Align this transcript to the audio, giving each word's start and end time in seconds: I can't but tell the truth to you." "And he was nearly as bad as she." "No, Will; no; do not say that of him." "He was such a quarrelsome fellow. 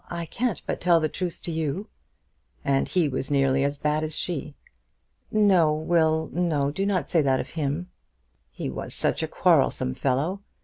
I 0.09 0.25
can't 0.25 0.59
but 0.65 0.81
tell 0.81 0.99
the 0.99 1.07
truth 1.09 1.43
to 1.43 1.51
you." 1.51 1.87
"And 2.65 2.87
he 2.87 3.07
was 3.07 3.29
nearly 3.29 3.63
as 3.63 3.77
bad 3.77 4.01
as 4.01 4.15
she." 4.17 4.55
"No, 5.31 5.75
Will; 5.75 6.27
no; 6.33 6.71
do 6.71 6.87
not 6.87 7.07
say 7.07 7.21
that 7.21 7.39
of 7.39 7.51
him." 7.51 7.87
"He 8.49 8.67
was 8.67 8.95
such 8.95 9.21
a 9.21 9.27
quarrelsome 9.27 9.93
fellow. 9.93 10.41